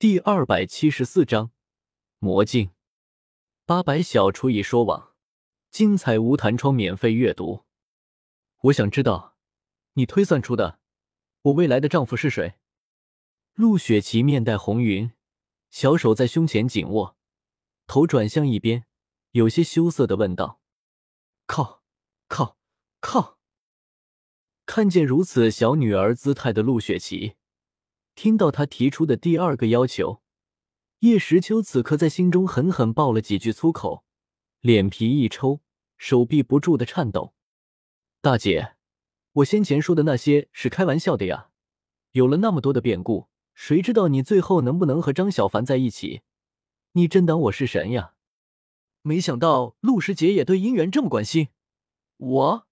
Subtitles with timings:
[0.00, 1.50] 第二百七十四章
[2.20, 2.70] 魔镜。
[3.66, 5.14] 八百小厨已说网，
[5.70, 7.66] 精彩无弹窗免费阅读。
[8.62, 9.36] 我想知道，
[9.92, 10.80] 你推算出的
[11.42, 12.54] 我未来的丈夫是谁？
[13.52, 15.12] 陆雪琪面带红云，
[15.68, 17.18] 小手在胸前紧握，
[17.86, 18.86] 头转向一边，
[19.32, 20.62] 有些羞涩的问道
[21.44, 21.82] ：“靠，
[22.26, 22.56] 靠，
[23.00, 23.38] 靠！”
[24.64, 27.36] 看见如此小女儿姿态的陆雪琪。
[28.20, 30.20] 听到他提出的第二个要求，
[30.98, 34.04] 叶时秋此刻在心中狠狠爆了几句粗口，
[34.60, 35.62] 脸皮一抽，
[35.96, 37.32] 手臂不住的颤抖。
[38.20, 38.74] 大姐，
[39.32, 41.48] 我先前说的那些是开玩笑的呀。
[42.12, 46.20] 有了那么多的变故，谁知道你最后能不能和张小凡在一起？
[46.92, 48.16] 你真当我是神呀？
[49.00, 51.48] 没想到陆师姐也对姻缘这么关心。
[52.18, 52.66] 我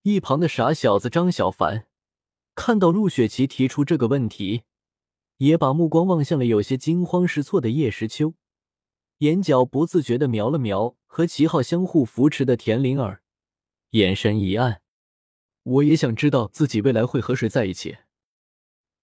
[0.00, 1.85] 一旁的傻小子张小凡。
[2.56, 4.62] 看到陆雪琪提出这个问题，
[5.36, 8.32] 也把目光望向了有些惊慌失措的叶时秋，
[9.18, 13.22] 眼角不自觉的瞄了瞄和齐浩相互扶持的田灵儿，
[13.90, 14.80] 眼神一暗。
[15.64, 17.98] 我也想知道自己未来会和谁在一起。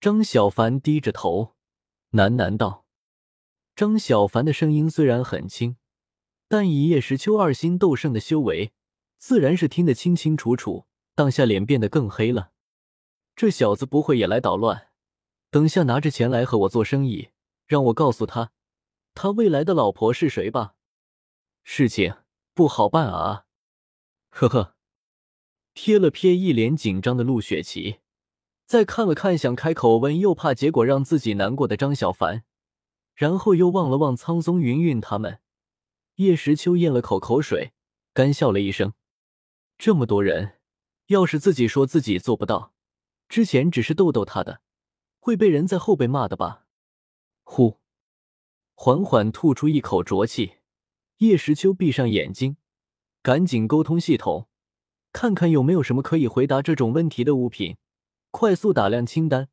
[0.02, 1.54] 张小凡低着头
[2.12, 2.86] 喃喃道
[3.76, 5.78] ：“张小凡的声音虽然很轻，
[6.50, 8.74] 但以叶时秋二星斗圣的修为，
[9.18, 10.88] 自然是听得清清楚楚。
[11.16, 12.50] 当下脸变得更黑了。”
[13.36, 14.90] 这小子不会也来捣乱？
[15.50, 17.30] 等下拿着钱来和我做生意，
[17.66, 18.52] 让我告诉他，
[19.14, 20.76] 他未来的老婆是谁吧？
[21.64, 22.16] 事情
[22.54, 23.46] 不好办啊！
[24.30, 24.76] 呵呵，
[25.76, 28.00] 瞥了瞥一脸紧张的陆雪琪，
[28.66, 32.44] 再看了看想开口问又怕结果让自己难过的张小凡，
[33.14, 35.40] 然后又望了望苍松、云云他们，
[36.16, 37.74] 叶时秋咽了口口水，
[38.14, 38.94] 干笑了一声。
[39.78, 40.60] 这么多人，
[41.08, 42.74] 要是自己说自己做不到。
[43.34, 44.62] 之前只是逗逗他的，
[45.20, 46.68] 会被人在后背骂的吧？
[47.42, 47.80] 呼，
[48.76, 50.58] 缓缓吐出一口浊气。
[51.18, 52.58] 叶时秋闭上眼睛，
[53.24, 54.48] 赶紧沟通系统，
[55.12, 57.78] 看看有没有什么可以回答这种问题的物品。
[58.30, 59.50] 快速打量清单，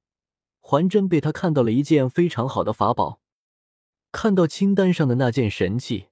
[0.61, 3.23] 还真被他看到了一件非常好的法宝。
[4.13, 6.09] 看到清单上的那件神器，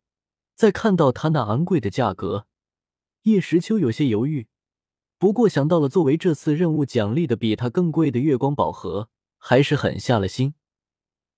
[0.55, 2.47] 再看到他那昂贵的价格，
[3.25, 4.49] 叶时秋有些犹豫。
[5.19, 10.55] 不过想到了作为这次任务奖励的比它更贵的月光宝盒，还是狠下了心，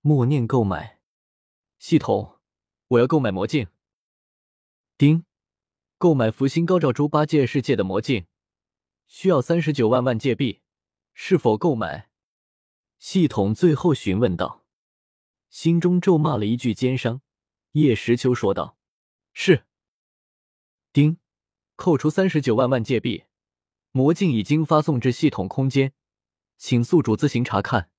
[0.01, 0.99] 默念购买。
[1.79, 2.39] 系统，
[2.89, 3.67] 我要购买魔镜。
[4.99, 5.25] 丁，
[5.97, 8.27] 购买福星高照猪八戒世界的魔镜，
[9.07, 10.61] 需要三十九万万界币，
[11.15, 12.07] 是否购买？
[12.99, 14.63] 系统最后询问道。
[15.49, 17.21] 心中咒骂了一句奸商，
[17.71, 18.77] 叶时秋说道
[19.33, 19.65] ：“是。”
[20.93, 21.17] 丁，
[21.75, 23.23] 扣除三十九万万界币。
[23.91, 25.93] 魔镜已经发送至系统空间，
[26.57, 27.91] 请宿主自行查看。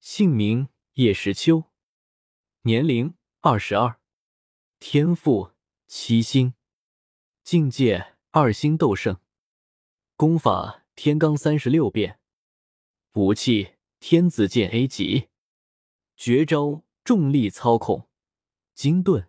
[0.00, 1.64] 姓名：叶时秋，
[2.62, 3.98] 年龄：二十二，
[4.78, 5.52] 天赋：
[5.86, 6.52] 七星，
[7.42, 9.18] 境界：二星斗圣，
[10.14, 12.20] 功法：天罡三十六变，
[13.14, 15.28] 武器：天子剑 A 级，
[16.16, 18.10] 绝招：重力操控，
[18.74, 19.28] 金盾，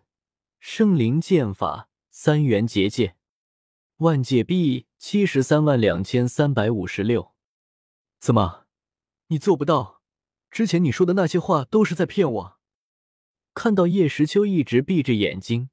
[0.60, 3.16] 圣灵剑法，三元结界。
[3.98, 7.32] 万界币七十三万两千三百五十六，
[8.20, 8.66] 怎么，
[9.28, 10.02] 你做不到？
[10.50, 12.58] 之前你说的那些话都是在骗我。
[13.54, 15.70] 看到叶时秋一直闭着眼睛，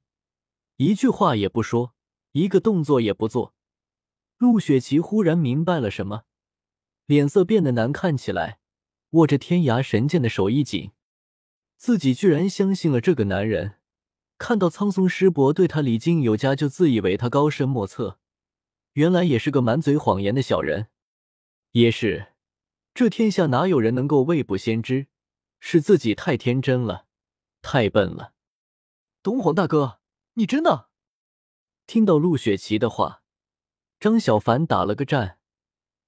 [0.77, 1.95] 一句话也不说，
[2.33, 3.55] 一个动作也不做，
[4.37, 6.25] 陆雪琪忽然明白了什么，
[7.07, 8.59] 脸色变得难看起来，
[9.11, 10.91] 握着天涯神剑的手一紧，
[11.77, 13.79] 自己居然相信了这个男人。
[14.37, 18.19] 看到苍松师伯对他礼敬有加，就自以为他高深莫测，
[18.95, 20.87] 原来也是个满嘴谎言的小人。
[21.71, 22.33] 也是，
[22.93, 25.07] 这天下哪有人能够未卜先知？
[25.59, 27.05] 是自己太天真了，
[27.61, 28.33] 太笨了。
[29.21, 29.99] 东皇大哥，
[30.35, 30.89] 你真的？
[31.85, 33.23] 听到陆雪琪的话，
[33.99, 35.39] 张小凡打了个战，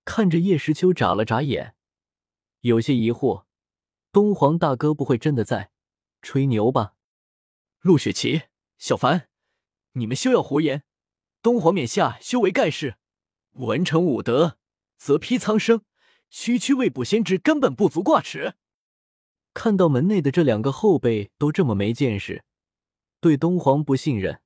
[0.05, 1.75] 看着叶时秋眨了眨眼，
[2.61, 3.45] 有些疑惑：
[4.13, 5.71] 东皇大哥不会真的在
[6.21, 6.95] 吹牛吧？
[7.81, 8.43] 陆雪琪、
[8.77, 9.27] 小凡，
[9.93, 10.85] 你们休要胡言！
[11.41, 12.95] 东皇冕下修为盖世，
[13.53, 14.57] 文成武德，
[14.97, 15.81] 则披苍生。
[16.29, 18.55] 区区未卜先知，根本不足挂齿。
[19.53, 22.43] 看到门内的这两个后辈都这么没见识，
[23.21, 24.41] 对东皇不信任，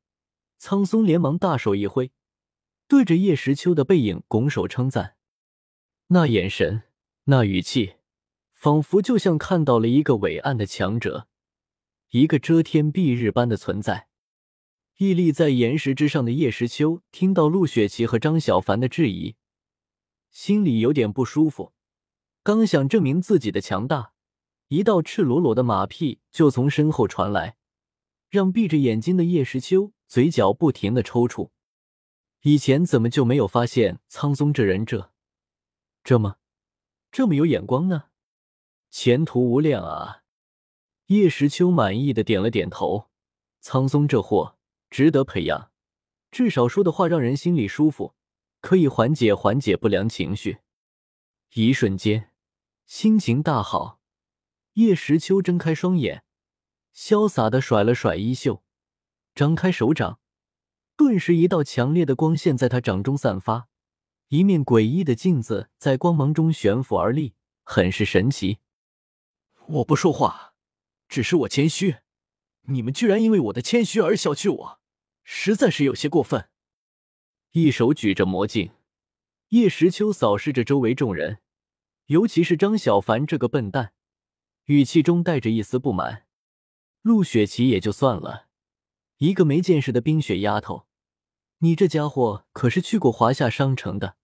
[0.59, 2.11] 苍松连忙大手一挥，
[2.87, 5.15] 对着叶时秋的背影拱手称赞。
[6.07, 6.83] 那眼神，
[7.23, 7.95] 那语气，
[8.53, 11.27] 仿佛就像看到了一个伟岸的强者。
[12.11, 14.07] 一个遮天蔽日般的存在，
[15.01, 19.35] 屹立在岩石之上的叶时秋听到陆雪琪和张小凡的质疑，
[20.29, 21.73] 心里有点不舒服。
[22.43, 24.13] 刚想证明自己的强大，
[24.67, 27.57] 一道赤裸裸的马屁就从身后传来，
[28.29, 31.49] 让闭着眼睛的叶时秋嘴角不停的抽搐。
[32.41, 35.11] 以前怎么就没有发现苍松这人这
[36.03, 36.35] 这么
[37.11, 38.03] 这么有眼光呢？
[38.91, 40.21] 前途无量啊！
[41.07, 43.09] 叶时秋满意的点了点头。
[43.61, 44.57] 苍松这货
[44.91, 45.71] 值得培养，
[46.31, 48.13] 至少说的话让人心里舒服，
[48.59, 50.59] 可以缓解缓解不良情绪。
[51.53, 52.31] 一瞬间，
[52.85, 54.01] 心情大好。
[54.73, 56.25] 叶时秋睁开双眼，
[56.93, 58.63] 潇洒的甩了甩衣袖，
[59.33, 60.19] 张开手掌。
[60.97, 63.69] 顿时，一道强烈的光线在他掌中散发，
[64.27, 67.33] 一面诡异的镜子在光芒中悬浮而立，
[67.63, 68.59] 很是神奇。
[69.67, 70.53] 我不说话，
[71.07, 71.97] 只是我谦虚。
[72.63, 74.80] 你们居然因为我的谦虚而小觑我，
[75.23, 76.49] 实在是有些过分。
[77.51, 78.71] 一手举着魔镜，
[79.49, 81.39] 叶时秋扫视着周围众人，
[82.05, 83.93] 尤其是张小凡这个笨蛋，
[84.65, 86.27] 语气中带着一丝不满。
[87.01, 88.47] 陆雪琪也就算了，
[89.17, 90.87] 一个没见识的冰雪丫头。
[91.59, 94.17] 你这家伙可是去过华夏商城的，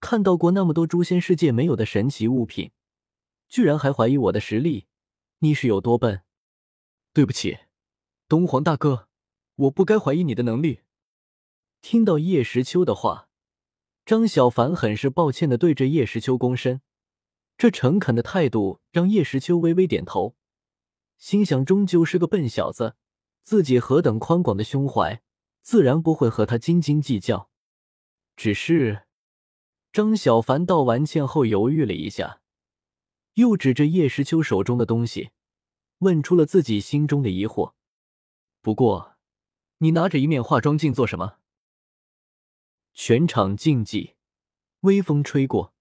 [0.00, 2.72] 看到过那么多诛仙世界没有的神奇物品，
[3.48, 4.86] 居然还怀疑我的实力，
[5.38, 6.22] 你是有多笨？
[7.12, 7.58] 对不起，
[8.28, 9.08] 东皇大哥，
[9.60, 10.80] 我不该怀疑你的能力。
[11.82, 13.28] 听到叶时秋的话，
[14.06, 16.80] 张小凡很是抱歉的对着叶时秋躬身，
[17.58, 20.34] 这诚恳的态度让叶时秋微微点头，
[21.18, 22.96] 心想终究是个笨小子，
[23.42, 25.22] 自己何等宽广的胸怀。
[25.62, 27.50] 自然不会和他斤斤计较，
[28.34, 29.02] 只是
[29.92, 32.40] 张小凡道完歉后犹豫了一下，
[33.34, 35.32] 又指着叶时秋手中的东西，
[35.98, 37.74] 问出了自己心中的疑惑。
[38.62, 39.09] 不过，
[39.82, 41.38] 你拿着一面化妆镜做什么？
[42.92, 44.12] 全场静寂，
[44.80, 45.72] 微风吹过，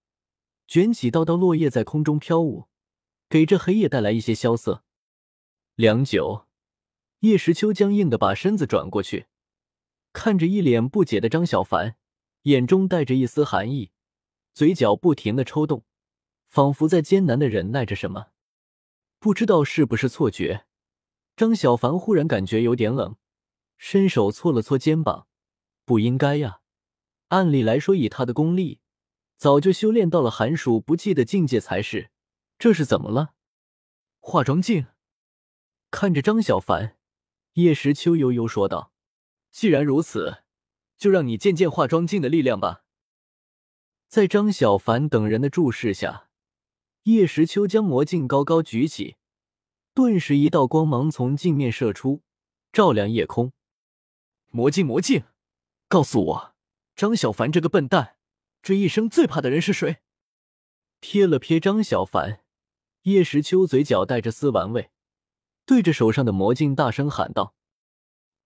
[0.68, 2.70] 卷起道道落叶在空中飘舞，
[3.28, 4.86] 给这黑夜带来一些萧瑟。
[5.76, 6.48] 良久，
[7.20, 9.28] 叶时秋僵硬的把身子转过去。
[10.14, 11.98] 看着一脸不解的张小凡，
[12.44, 13.92] 眼中带着一丝寒意，
[14.54, 15.84] 嘴角不停的抽动，
[16.48, 18.28] 仿佛在艰难的忍耐着什么。
[19.20, 20.66] 不知道是不是错觉，
[21.36, 23.18] 张小凡忽然感觉有点冷，
[23.80, 25.26] 伸手搓了搓肩膀。
[25.86, 26.60] 不应该呀，
[27.30, 28.80] 按理来说，以他的功力，
[29.38, 32.12] 早就修炼到了寒暑不忌的境界才是。
[32.60, 33.34] 这是怎么了？
[34.20, 34.86] 化妆镜。
[35.90, 36.98] 看着张小凡，
[37.54, 38.92] 叶时秋悠悠说道。
[39.50, 40.44] 既然如此，
[40.98, 42.84] 就让你见见化妆镜的力量吧。
[44.08, 46.30] 在张小凡等人的注视下，
[47.04, 49.16] 叶时秋将魔镜高高举起，
[49.96, 52.22] 顿时一道光芒从镜面射出，
[52.72, 53.54] 照亮夜空。
[54.52, 55.26] 魔镜，魔镜，
[55.88, 56.56] 告诉我，
[56.96, 58.16] 张小凡这个笨蛋，
[58.64, 59.98] 这一生最怕的人是谁？
[61.00, 62.42] 瞥了瞥张小凡，
[63.04, 64.90] 叶时秋嘴角带着丝玩味，
[65.66, 67.54] 对着手上的魔镜大声喊道：“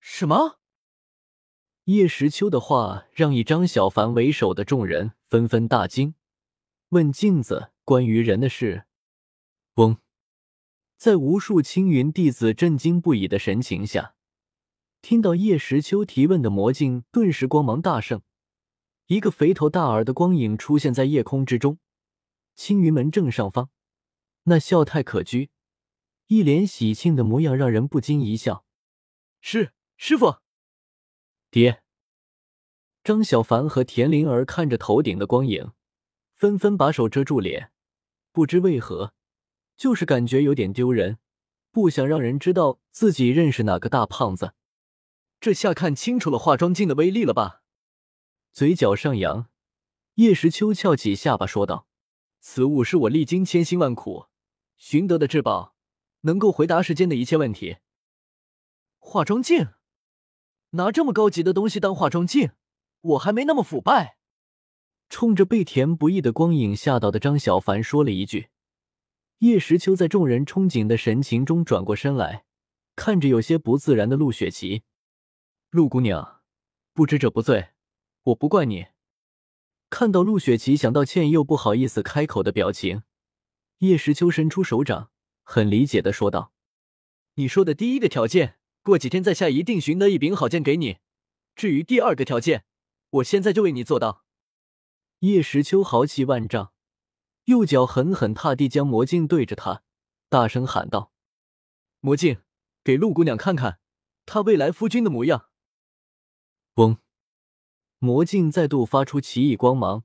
[0.02, 0.60] 什么？”
[1.86, 6.16] 叶时秋的话让以张小凡为首的众人纷纷大惊，
[6.90, 8.86] 问镜子关于人的事。
[9.76, 9.98] 嗡，
[10.98, 14.16] 在无数青云弟子震惊不已的神情下，
[15.04, 18.22] 听到叶时秋提问的魔镜顿时光芒大盛，
[19.08, 21.78] 一个肥头大耳的光影出现在夜空之中，
[22.56, 23.70] 青云门正上方，
[24.44, 25.50] 那笑态可掬，
[26.28, 28.64] 一脸喜庆的模样让人不禁一笑。
[29.42, 30.38] 是师傅。
[31.52, 31.83] 爹，
[33.04, 35.74] 张小凡和田灵儿看着头顶的光影，
[36.33, 37.74] 纷纷把手遮住脸。
[38.31, 39.14] 不知为何，
[39.76, 41.18] 就是感觉有点丢人，
[41.74, 44.54] 不想让人知道自己认识哪个大胖子。
[45.44, 47.64] 这下看清楚了化妆镜的威力了吧？
[48.54, 49.50] 嘴角上扬，
[50.14, 51.85] 叶时秋翘起下巴说道
[52.40, 54.28] ：“此物是我历经千辛万苦
[54.78, 55.76] 寻得的至宝，
[56.21, 57.80] 能够回答世间的一切问题。”
[59.00, 59.68] 化妆镜。
[60.69, 62.52] 拿这么高级的东西当化妆镜，
[63.02, 64.16] 我还没那么腐败。
[65.09, 68.47] 冲着被田不易的光影吓到的张小凡说了一句。
[69.40, 72.45] 叶时秋在众人憧憬的神情中转过身来，
[72.95, 74.83] 看着有些不自然的陆雪琪
[75.73, 76.44] ：“陆姑娘，
[76.94, 77.69] 不知者不罪，
[78.25, 78.89] 我不怪你。”
[79.89, 83.01] 看到陆雪琪想道歉又不好意思开口的表情，
[83.80, 85.09] 叶时秋伸出手掌，
[85.42, 86.53] 很理解的说道
[87.33, 90.99] ：“你说的第一个条件。”过几天在下一定寻得一柄好剑给你。
[91.56, 92.65] 至于第二个条件，
[93.09, 94.25] 我现在就为你做到。
[95.21, 96.71] 叶时秋豪气万丈，
[97.45, 99.81] 右脚狠狠踏地，将魔镜对着他，
[100.30, 101.11] 大声喊道
[101.99, 102.42] ：“魔镜，
[102.83, 103.80] 给陆姑娘看看，
[104.27, 105.49] 她未来夫君的模样。”
[106.75, 106.97] 嗡，
[107.99, 110.03] 魔镜再度发出奇异光芒，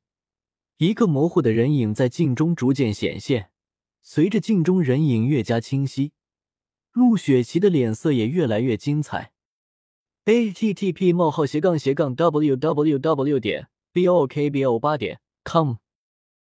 [0.77, 3.51] 一个模糊的人影在镜中逐渐显现，
[4.03, 6.13] 随着镜中人影越加清晰，
[6.93, 9.33] 陆雪琪的脸色也越来越精彩。
[10.27, 13.41] a t t p: 冒号斜杠斜杠 w w w.
[13.41, 15.77] 点 b o k b o 八点 com